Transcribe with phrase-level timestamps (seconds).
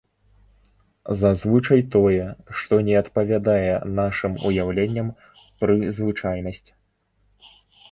[1.19, 2.25] Зазвычай тое,
[2.61, 5.07] што не адпавядае нашым уяўленням
[5.59, 6.69] пры звычайнасць.